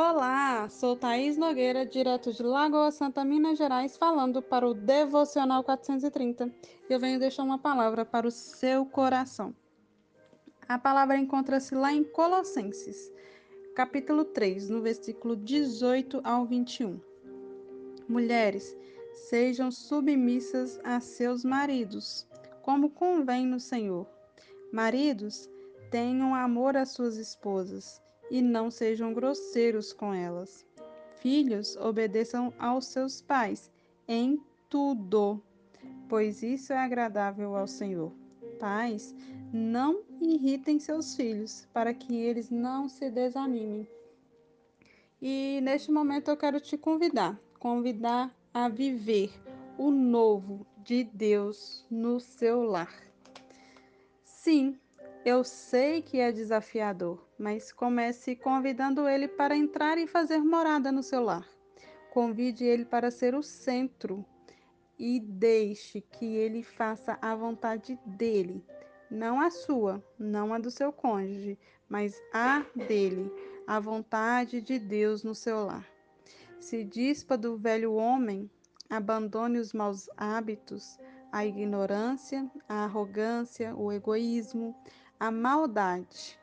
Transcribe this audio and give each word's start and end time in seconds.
Olá, 0.00 0.68
sou 0.68 0.94
Thaís 0.94 1.36
Nogueira, 1.36 1.84
direto 1.84 2.32
de 2.32 2.40
Lagoa 2.40 2.92
Santa, 2.92 3.24
Minas 3.24 3.58
Gerais, 3.58 3.96
falando 3.96 4.40
para 4.40 4.64
o 4.64 4.72
Devocional 4.72 5.64
430. 5.64 6.54
Eu 6.88 7.00
venho 7.00 7.18
deixar 7.18 7.42
uma 7.42 7.58
palavra 7.58 8.04
para 8.04 8.24
o 8.24 8.30
seu 8.30 8.86
coração. 8.86 9.52
A 10.68 10.78
palavra 10.78 11.18
encontra-se 11.18 11.74
lá 11.74 11.92
em 11.92 12.04
Colossenses, 12.04 13.12
capítulo 13.74 14.24
3, 14.24 14.68
no 14.70 14.80
versículo 14.80 15.34
18 15.34 16.20
ao 16.22 16.46
21. 16.46 17.00
Mulheres, 18.08 18.76
sejam 19.28 19.72
submissas 19.72 20.78
a 20.84 21.00
seus 21.00 21.44
maridos, 21.44 22.24
como 22.62 22.88
convém 22.88 23.44
no 23.44 23.58
Senhor. 23.58 24.06
Maridos, 24.72 25.50
tenham 25.90 26.36
amor 26.36 26.76
às 26.76 26.90
suas 26.90 27.16
esposas 27.16 28.00
e 28.30 28.42
não 28.42 28.70
sejam 28.70 29.12
grosseiros 29.12 29.92
com 29.92 30.12
elas. 30.12 30.66
Filhos, 31.16 31.76
obedeçam 31.76 32.52
aos 32.58 32.86
seus 32.86 33.20
pais 33.20 33.70
em 34.06 34.40
tudo, 34.68 35.42
pois 36.08 36.42
isso 36.42 36.72
é 36.72 36.78
agradável 36.78 37.56
ao 37.56 37.66
Senhor. 37.66 38.12
Pais, 38.58 39.14
não 39.52 40.02
irritem 40.20 40.78
seus 40.78 41.14
filhos, 41.14 41.66
para 41.72 41.94
que 41.94 42.14
eles 42.14 42.50
não 42.50 42.88
se 42.88 43.10
desanimem. 43.10 43.86
E 45.20 45.60
neste 45.62 45.90
momento 45.90 46.28
eu 46.30 46.36
quero 46.36 46.60
te 46.60 46.76
convidar, 46.76 47.38
convidar 47.58 48.34
a 48.54 48.68
viver 48.68 49.32
o 49.76 49.90
novo 49.90 50.66
de 50.84 51.04
Deus 51.04 51.84
no 51.90 52.20
seu 52.20 52.62
lar. 52.62 52.92
Sim, 54.24 54.78
eu 55.24 55.44
sei 55.44 56.00
que 56.00 56.18
é 56.18 56.32
desafiador, 56.32 57.26
mas 57.38 57.72
comece 57.72 58.36
convidando 58.36 59.08
ele 59.08 59.28
para 59.28 59.56
entrar 59.56 59.98
e 59.98 60.06
fazer 60.06 60.38
morada 60.38 60.90
no 60.92 61.02
seu 61.02 61.22
lar. 61.22 61.46
Convide 62.10 62.64
ele 62.64 62.84
para 62.84 63.10
ser 63.10 63.34
o 63.34 63.42
centro 63.42 64.24
e 64.98 65.20
deixe 65.20 66.00
que 66.00 66.24
ele 66.24 66.62
faça 66.62 67.18
a 67.20 67.34
vontade 67.34 67.98
dele, 68.04 68.64
não 69.10 69.40
a 69.40 69.50
sua, 69.50 70.02
não 70.18 70.52
a 70.52 70.58
do 70.58 70.70
seu 70.70 70.92
cônjuge, 70.92 71.58
mas 71.88 72.20
a 72.32 72.64
dele, 72.74 73.30
a 73.66 73.78
vontade 73.78 74.60
de 74.60 74.78
Deus 74.78 75.22
no 75.22 75.34
seu 75.34 75.64
lar. 75.64 75.86
Se 76.58 76.82
dispa 76.84 77.36
do 77.36 77.56
velho 77.56 77.94
homem, 77.94 78.50
abandone 78.90 79.58
os 79.58 79.72
maus 79.72 80.08
hábitos, 80.16 80.98
a 81.30 81.44
ignorância, 81.44 82.50
a 82.68 82.84
arrogância, 82.84 83.74
o 83.76 83.92
egoísmo, 83.92 84.74
a 85.20 85.30
maldade, 85.30 86.38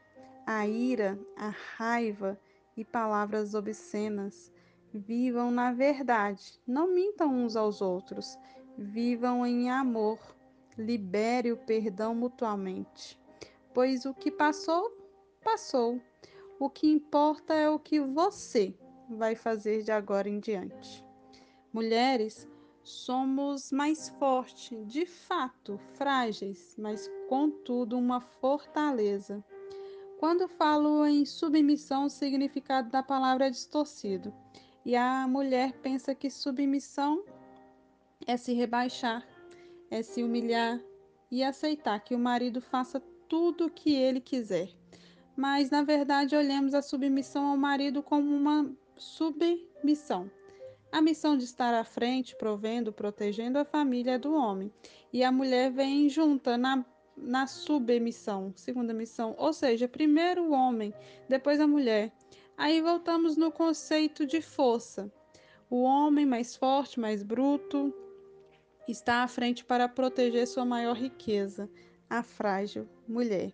a 0.46 0.68
ira, 0.68 1.18
a 1.38 1.50
raiva 1.78 2.40
e 2.76 2.84
palavras 2.84 3.54
obscenas. 3.54 4.52
Vivam 4.94 5.52
na 5.52 5.74
verdade, 5.74 6.60
não 6.66 6.94
mintam 6.94 7.34
uns 7.34 7.56
aos 7.56 7.82
outros. 7.82 8.38
Vivam 8.78 9.46
em 9.46 9.70
amor, 9.70 10.20
libere 10.78 11.52
o 11.52 11.58
perdão 11.58 12.14
mutuamente. 12.14 13.20
Pois 13.74 14.06
o 14.06 14.14
que 14.14 14.32
passou, 14.32 14.92
passou. 15.44 16.02
O 16.60 16.70
que 16.70 16.88
importa 16.88 17.54
é 17.54 17.70
o 17.70 17.80
que 17.80 18.00
você 18.00 18.74
vai 19.10 19.36
fazer 19.36 19.84
de 19.84 19.92
agora 19.92 20.30
em 20.30 20.40
diante. 20.40 21.06
Mulheres, 21.74 22.48
somos 22.86 23.72
mais 23.72 24.10
fortes, 24.10 24.86
de 24.86 25.08
fato, 25.08 25.80
frágeis, 25.96 26.76
mas 26.78 27.10
contudo 27.28 27.98
uma 27.98 28.22
fortaleza. 28.22 29.44
Quando 30.20 30.48
falo 30.48 31.04
em 31.04 31.26
submissão, 31.26 32.06
o 32.06 32.10
significado 32.10 32.90
da 32.92 33.02
palavra 33.02 33.48
é 33.48 33.50
distorcido. 33.50 34.32
E 34.86 34.96
a 34.96 35.28
mulher 35.28 35.74
pensa 35.82 36.14
que 36.14 36.30
submissão 36.30 37.26
é 38.28 38.38
se 38.38 38.54
rebaixar, 38.54 39.28
é 39.90 40.04
se 40.04 40.24
humilhar 40.24 40.80
e 41.32 41.44
aceitar 41.44 42.00
que 42.02 42.14
o 42.14 42.20
marido 42.20 42.62
faça 42.62 43.02
tudo 43.28 43.66
o 43.66 43.72
que 43.72 43.96
ele 43.96 44.22
quiser. 44.22 44.70
Mas, 45.36 45.72
na 45.72 45.82
verdade, 45.82 46.36
olhamos 46.36 46.76
a 46.76 46.84
submissão 46.84 47.48
ao 47.48 47.58
marido 47.58 48.04
como 48.04 48.34
uma 48.34 48.72
submissão 48.96 50.30
a 50.92 51.02
missão 51.02 51.38
de 51.38 51.44
estar 51.44 51.74
à 51.74 51.84
frente, 51.84 52.36
provendo, 52.36 52.94
protegendo 52.94 53.60
a 53.60 53.66
família 53.66 54.18
do 54.18 54.34
homem. 54.34 54.72
E 55.12 55.24
a 55.24 55.32
mulher 55.32 55.72
vem 55.72 56.10
junta 56.10 56.58
na, 56.58 56.86
na 57.18 57.48
submissão, 57.48 58.54
segunda 58.56 58.94
missão, 58.94 59.36
ou 59.38 59.52
seja, 59.54 59.88
primeiro 59.88 60.44
o 60.44 60.52
homem, 60.52 60.94
depois 61.28 61.60
a 61.60 61.68
mulher. 61.68 62.12
Aí 62.58 62.82
voltamos 62.82 63.36
no 63.36 63.52
conceito 63.52 64.26
de 64.26 64.42
força. 64.42 65.12
O 65.70 65.82
homem 65.82 66.26
mais 66.26 66.56
forte, 66.56 67.00
mais 67.00 67.24
bruto, 67.24 67.94
está 68.88 69.24
à 69.24 69.28
frente 69.28 69.66
para 69.66 69.90
proteger 69.90 70.48
sua 70.48 70.64
maior 70.64 70.96
riqueza, 70.96 71.70
a 72.10 72.24
frágil 72.24 72.88
mulher. 73.08 73.52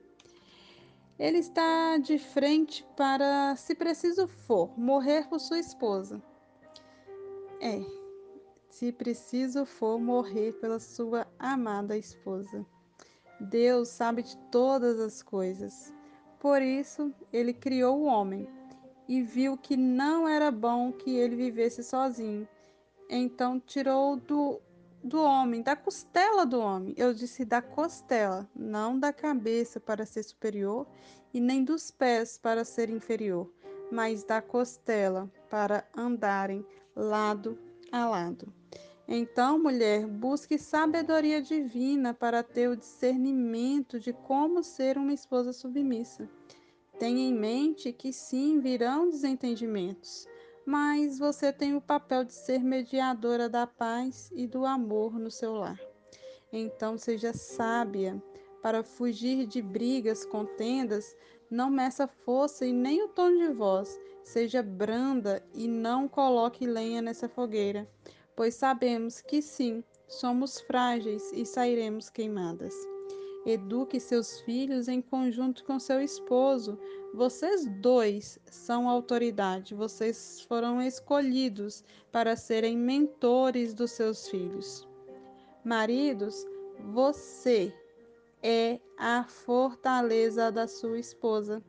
Ele 1.17 1.37
está 1.37 1.97
de 1.97 2.17
frente 2.17 2.85
para, 2.97 3.55
se 3.55 3.75
preciso 3.75 4.27
for, 4.27 4.77
morrer 4.77 5.27
por 5.29 5.39
sua 5.39 5.59
esposa. 5.59 6.21
É, 7.63 7.79
se 8.71 8.91
preciso 8.91 9.67
for 9.67 9.99
morrer 9.99 10.53
pela 10.53 10.79
sua 10.79 11.27
amada 11.37 11.95
esposa. 11.95 12.65
Deus 13.39 13.89
sabe 13.89 14.23
de 14.23 14.35
todas 14.51 14.99
as 14.99 15.21
coisas. 15.21 15.93
Por 16.39 16.59
isso, 16.59 17.13
ele 17.31 17.53
criou 17.53 17.99
o 17.99 18.05
homem 18.05 18.49
e 19.07 19.21
viu 19.21 19.55
que 19.55 19.77
não 19.77 20.27
era 20.27 20.49
bom 20.49 20.91
que 20.91 21.11
ele 21.11 21.35
vivesse 21.35 21.83
sozinho. 21.83 22.47
Então, 23.07 23.59
tirou 23.59 24.15
do, 24.15 24.59
do 25.03 25.21
homem, 25.21 25.61
da 25.61 25.75
costela 25.75 26.47
do 26.47 26.59
homem. 26.59 26.95
Eu 26.97 27.13
disse 27.13 27.45
da 27.45 27.61
costela, 27.61 28.49
não 28.55 28.99
da 28.99 29.13
cabeça 29.13 29.79
para 29.79 30.03
ser 30.03 30.23
superior 30.23 30.87
e 31.31 31.39
nem 31.39 31.63
dos 31.63 31.91
pés 31.91 32.39
para 32.39 32.65
ser 32.65 32.89
inferior, 32.89 33.47
mas 33.91 34.23
da 34.23 34.41
costela 34.41 35.29
para 35.47 35.85
andarem 35.95 36.65
lado 36.95 37.57
a 37.91 38.07
lado. 38.07 38.53
Então, 39.07 39.61
mulher, 39.61 40.07
busque 40.07 40.57
sabedoria 40.57 41.41
divina 41.41 42.13
para 42.13 42.41
ter 42.41 42.69
o 42.69 42.77
discernimento 42.77 43.99
de 43.99 44.13
como 44.13 44.63
ser 44.63 44.97
uma 44.97 45.13
esposa 45.13 45.51
submissa. 45.51 46.29
Tenha 46.97 47.27
em 47.27 47.33
mente 47.33 47.91
que 47.91 48.13
sim, 48.13 48.59
virão 48.59 49.09
desentendimentos, 49.09 50.27
mas 50.65 51.19
você 51.19 51.51
tem 51.51 51.75
o 51.75 51.81
papel 51.81 52.23
de 52.23 52.33
ser 52.33 52.63
mediadora 52.63 53.49
da 53.49 53.67
paz 53.67 54.31
e 54.33 54.47
do 54.47 54.65
amor 54.65 55.19
no 55.19 55.31
seu 55.31 55.55
lar. 55.55 55.79
Então, 56.53 56.97
seja 56.97 57.33
sábia 57.33 58.21
para 58.61 58.83
fugir 58.83 59.45
de 59.47 59.61
brigas, 59.61 60.23
contendas, 60.25 61.15
não 61.49 61.69
meça 61.69 62.07
força 62.07 62.65
e 62.65 62.71
nem 62.71 63.03
o 63.03 63.09
tom 63.09 63.35
de 63.35 63.49
voz. 63.49 63.99
Seja 64.23 64.61
branda 64.61 65.43
e 65.53 65.67
não 65.67 66.07
coloque 66.07 66.65
lenha 66.65 67.01
nessa 67.01 67.27
fogueira, 67.27 67.89
pois 68.35 68.55
sabemos 68.55 69.21
que 69.21 69.41
sim, 69.41 69.83
somos 70.07 70.59
frágeis 70.61 71.31
e 71.33 71.45
sairemos 71.45 72.09
queimadas. 72.09 72.73
Eduque 73.45 73.99
seus 73.99 74.39
filhos 74.41 74.87
em 74.87 75.01
conjunto 75.01 75.63
com 75.63 75.79
seu 75.79 75.99
esposo. 75.99 76.77
Vocês 77.13 77.65
dois 77.81 78.39
são 78.45 78.87
autoridade, 78.87 79.73
vocês 79.73 80.41
foram 80.41 80.81
escolhidos 80.81 81.83
para 82.11 82.35
serem 82.35 82.77
mentores 82.77 83.73
dos 83.73 83.91
seus 83.91 84.27
filhos. 84.27 84.87
Maridos, 85.63 86.45
você 86.93 87.73
é 88.43 88.79
a 88.97 89.23
fortaleza 89.23 90.51
da 90.51 90.67
sua 90.67 90.99
esposa. 90.99 91.63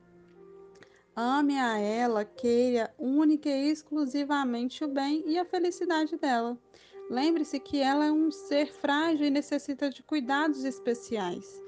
Ame 1.15 1.59
a 1.59 1.79
ela, 1.79 2.25
queira 2.25 2.95
única 2.99 3.47
e 3.51 3.71
exclusivamente 3.71 4.83
o 4.83 4.89
bem 4.89 5.23
e 5.27 5.39
a 5.39 5.45
felicidade 5.45 6.17
dela. 6.17 6.59
Lembre-se 7.11 7.61
que 7.61 7.81
ela 7.81 8.07
é 8.07 8.11
um 8.11 8.31
ser 8.31 8.73
frágil 8.73 9.27
e 9.27 9.31
necessita 9.31 9.91
de 9.91 10.03
cuidados 10.03 10.65
especiais, 10.65 11.61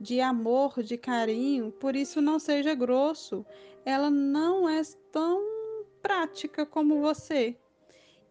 de 0.00 0.22
amor, 0.22 0.82
de 0.82 0.96
carinho, 0.96 1.70
por 1.72 1.94
isso 1.94 2.22
não 2.22 2.38
seja 2.38 2.74
grosso. 2.74 3.44
Ela 3.84 4.08
não 4.08 4.66
é 4.66 4.80
tão 5.12 5.44
prática 6.00 6.64
como 6.64 7.02
você. 7.02 7.54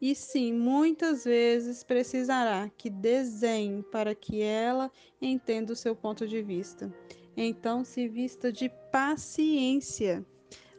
E 0.02 0.16
sim, 0.16 0.52
muitas 0.52 1.26
vezes 1.26 1.84
precisará 1.84 2.70
que 2.76 2.90
desenhe 2.90 3.84
para 3.84 4.16
que 4.16 4.42
ela 4.42 4.92
entenda 5.22 5.74
o 5.74 5.76
seu 5.76 5.96
ponto 5.96 6.28
de 6.28 6.42
vista. 6.42 6.92
Então, 7.38 7.86
se 7.86 8.08
vista 8.08 8.52
de 8.52 8.68
paciência. 8.92 10.26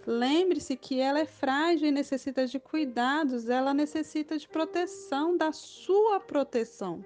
Lembre-se 0.07 0.77
que 0.77 1.01
ela 1.01 1.19
é 1.19 1.27
frágil 1.27 1.89
e 1.89 1.91
necessita 1.91 2.47
de 2.47 2.61
cuidados, 2.61 3.49
ela 3.49 3.75
necessita 3.75 4.39
de 4.39 4.47
proteção, 4.47 5.37
da 5.37 5.51
sua 5.51 6.21
proteção. 6.21 7.05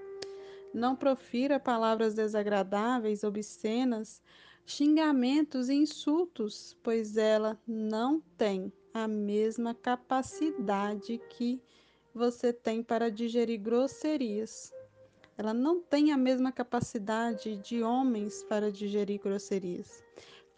Não 0.75 0.95
profira 0.95 1.59
palavras 1.59 2.13
desagradáveis, 2.13 3.25
obscenas, 3.25 4.23
xingamentos 4.67 5.71
e 5.71 5.75
insultos, 5.75 6.77
pois 6.83 7.17
ela 7.17 7.59
não 7.67 8.21
tem 8.37 8.71
a 8.93 9.09
mesma 9.09 9.75
capacidade 9.75 11.19
que 11.31 11.59
você 12.15 12.53
tem 12.53 12.83
para 12.83 13.11
digerir 13.11 13.61
grosserias. 13.61 14.73
Ela 15.39 15.55
não 15.55 15.81
tem 15.81 16.13
a 16.13 16.19
mesma 16.19 16.53
capacidade 16.53 17.57
de 17.57 17.83
homens 17.83 18.45
para 18.45 18.71
digerir 18.71 19.19
grosserias. 19.19 20.05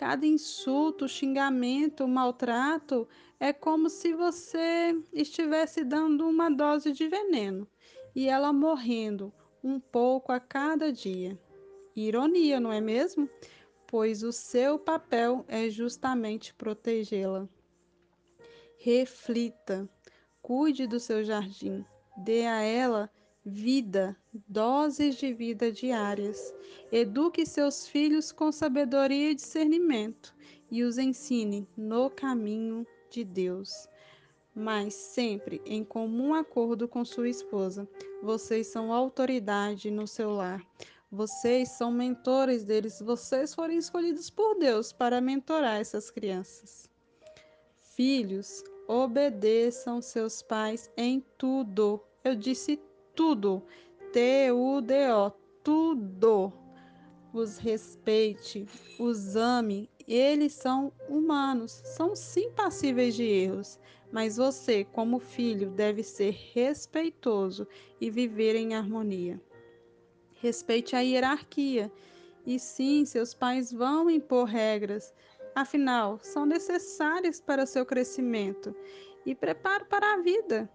Cada 0.03 0.27
insulto, 0.27 1.07
xingamento, 1.07 2.09
maltrato 2.09 3.07
é 3.39 3.53
como 3.53 3.89
se 3.89 4.13
você 4.13 5.01
estivesse 5.13 5.85
dando 5.85 6.27
uma 6.27 6.51
dose 6.51 6.91
de 6.91 7.07
veneno 7.07 7.69
e 8.13 8.29
ela 8.29 8.53
morrendo 8.53 9.33
um 9.63 9.79
pouco 9.79 10.33
a 10.33 10.41
cada 10.41 10.93
dia. 10.93 11.39
Ironia, 11.95 12.59
não 12.59 12.73
é 12.73 12.81
mesmo? 12.81 13.31
Pois 13.87 14.25
o 14.25 14.33
seu 14.33 14.77
papel 14.77 15.45
é 15.47 15.71
justamente 15.71 16.53
protegê-la. 16.53 17.49
Reflita, 18.79 19.89
cuide 20.43 20.89
do 20.89 20.99
seu 20.99 21.23
jardim, 21.23 21.85
dê 22.17 22.45
a 22.45 22.61
ela 22.61 23.09
vida, 23.45 24.17
doses 24.49 25.17
de 25.17 25.33
vida 25.33 25.71
diárias. 25.71 26.55
Eduque 26.91 27.45
seus 27.45 27.87
filhos 27.87 28.31
com 28.33 28.53
sabedoria 28.53 29.31
e 29.31 29.35
discernimento 29.35 30.35
e 30.71 30.83
os 30.83 30.99
ensine 30.99 31.69
no 31.77 32.09
caminho 32.09 32.87
de 33.11 33.25
Deus. 33.25 33.89
Mas 34.55 34.95
sempre 34.95 35.61
em 35.65 35.83
comum 35.83 36.35
acordo 36.35 36.87
com 36.87 37.05
sua 37.05 37.29
esposa. 37.29 37.89
Vocês 38.23 38.67
são 38.67 38.93
autoridade 38.93 39.91
no 39.91 40.07
seu 40.07 40.31
lar. 40.31 40.63
Vocês 41.11 41.71
são 41.71 41.91
mentores 41.91 42.65
deles. 42.65 43.01
Vocês 43.01 43.55
foram 43.55 43.75
escolhidos 43.75 44.31
por 44.31 44.59
Deus 44.59 44.93
para 44.93 45.21
mentorar 45.21 45.81
essas 45.81 46.11
crianças. 46.11 46.91
Filhos, 47.81 48.63
obedeçam 48.89 50.01
seus 50.01 50.43
pais 50.43 50.91
em 50.97 51.25
tudo. 51.37 52.01
Eu 52.25 52.35
disse 52.35 52.81
tudo. 53.15 53.63
T-U-D-O. 54.13 55.33
Tudo. 55.63 56.53
Os 57.33 57.57
respeite, 57.57 58.67
os 58.99 59.37
ame. 59.37 59.89
Eles 60.07 60.53
são 60.53 60.93
humanos, 61.09 61.81
são 61.85 62.15
sim 62.15 62.51
passíveis 62.51 63.15
de 63.15 63.23
erros, 63.23 63.79
mas 64.11 64.37
você, 64.37 64.85
como 64.85 65.19
filho, 65.19 65.71
deve 65.71 66.03
ser 66.03 66.37
respeitoso 66.53 67.67
e 68.01 68.11
viver 68.11 68.57
em 68.57 68.75
harmonia. 68.75 69.41
Respeite 70.35 70.97
a 70.97 71.01
hierarquia. 71.01 71.91
E 72.45 72.59
sim, 72.59 73.05
seus 73.05 73.33
pais 73.33 73.73
vão 73.73 74.11
impor 74.11 74.47
regras, 74.47 75.15
afinal, 75.55 76.19
são 76.21 76.45
necessárias 76.45 77.41
para 77.41 77.65
seu 77.65 77.87
crescimento 77.87 78.75
e 79.25 79.35
preparo 79.35 79.87
para 79.87 80.15
a 80.15 80.19
vida. 80.19 80.69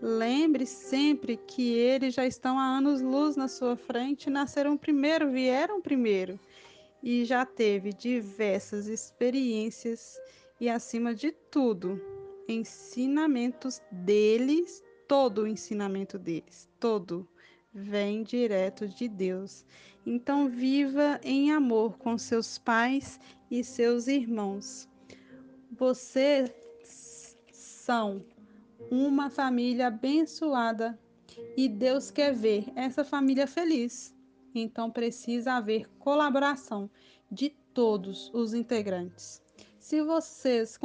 Lembre 0.00 0.64
sempre 0.64 1.36
que 1.36 1.72
eles 1.72 2.14
já 2.14 2.24
estão 2.24 2.56
há 2.56 2.64
anos-luz 2.64 3.34
na 3.36 3.48
sua 3.48 3.76
frente, 3.76 4.30
nasceram 4.30 4.76
primeiro, 4.76 5.30
vieram 5.30 5.80
primeiro 5.80 6.38
e 7.02 7.24
já 7.24 7.44
teve 7.44 7.92
diversas 7.92 8.86
experiências 8.86 10.16
e, 10.60 10.68
acima 10.68 11.14
de 11.14 11.32
tudo, 11.32 12.00
ensinamentos 12.48 13.80
deles, 13.90 14.82
todo 15.08 15.42
o 15.42 15.46
ensinamento 15.46 16.16
deles, 16.16 16.68
todo 16.78 17.28
vem 17.72 18.22
direto 18.22 18.86
de 18.86 19.08
Deus. 19.08 19.64
Então, 20.06 20.48
viva 20.48 21.20
em 21.24 21.52
amor 21.52 21.98
com 21.98 22.16
seus 22.16 22.56
pais 22.56 23.18
e 23.50 23.64
seus 23.64 24.06
irmãos. 24.06 24.88
Vocês 25.72 26.52
são 27.52 28.24
uma 28.90 29.30
família 29.30 29.88
abençoada 29.88 30.98
e 31.56 31.68
Deus 31.68 32.10
quer 32.10 32.34
ver 32.34 32.64
essa 32.74 33.04
família 33.04 33.46
feliz. 33.46 34.14
Então, 34.54 34.90
precisa 34.90 35.54
haver 35.54 35.88
colaboração 35.98 36.90
de 37.30 37.50
todos 37.72 38.30
os 38.32 38.54
integrantes. 38.54 39.42
Se 39.78 40.02
vocês 40.02 40.78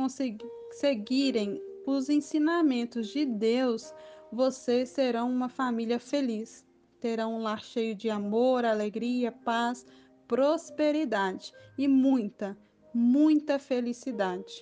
seguirem 0.71 1.61
os 1.85 2.09
ensinamentos 2.09 3.07
de 3.07 3.25
Deus, 3.25 3.93
vocês 4.31 4.89
serão 4.89 5.31
uma 5.31 5.49
família 5.49 5.99
feliz 5.99 6.65
terão 7.03 7.35
um 7.35 7.43
lar 7.43 7.61
cheio 7.61 7.93
de 7.93 8.09
amor, 8.09 8.63
alegria, 8.63 9.29
paz, 9.29 9.85
prosperidade 10.25 11.51
e 11.77 11.85
muita, 11.85 12.57
muita 12.93 13.59
felicidade. 13.59 14.53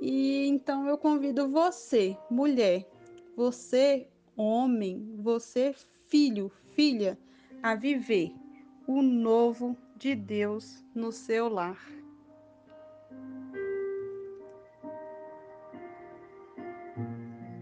E 0.00 0.46
então 0.46 0.86
eu 0.86 0.98
convido 0.98 1.48
você, 1.48 2.16
mulher, 2.30 2.86
você, 3.36 4.08
homem, 4.36 5.16
você, 5.18 5.74
filho, 6.06 6.50
filha, 6.72 7.18
a 7.62 7.74
viver 7.74 8.32
o 8.86 9.02
novo 9.02 9.76
de 9.96 10.14
Deus 10.14 10.84
no 10.94 11.10
seu 11.10 11.48
lar. 11.48 11.78